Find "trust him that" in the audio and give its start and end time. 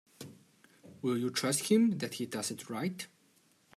1.29-2.15